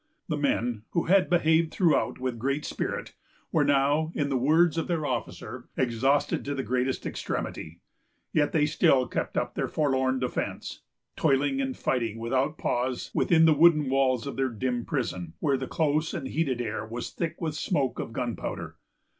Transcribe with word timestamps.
The 0.29 0.35
men, 0.35 0.81
who 0.93 1.03
had 1.03 1.29
behaved 1.29 1.71
throughout 1.71 2.17
with 2.19 2.39
great 2.39 2.65
spirit, 2.65 3.13
were 3.51 3.63
now, 3.63 4.11
in 4.15 4.29
the 4.29 4.35
words 4.35 4.75
of 4.79 4.87
their 4.87 5.05
officer, 5.05 5.67
"exhausted 5.77 6.43
to 6.43 6.55
the 6.55 6.63
greatest 6.63 7.05
extremity;" 7.05 7.81
yet 8.33 8.51
they 8.51 8.65
still 8.65 9.07
kept 9.07 9.37
up 9.37 9.53
their 9.53 9.67
forlorn 9.67 10.17
defence, 10.17 10.81
toiling 11.15 11.61
and 11.61 11.77
fighting 11.77 12.17
without 12.17 12.57
pause 12.57 13.11
within 13.13 13.45
the 13.45 13.53
wooden 13.53 13.89
walls 13.91 14.25
of 14.25 14.37
their 14.37 14.49
dim 14.49 14.85
prison, 14.85 15.33
where 15.39 15.55
the 15.55 15.67
close 15.67 16.15
and 16.15 16.29
heated 16.29 16.61
air 16.61 16.83
was 16.83 17.11
thick 17.11 17.39
with 17.39 17.53
the 17.53 17.59
smoke 17.59 17.99
of 17.99 18.11
gunpowder. 18.11 18.77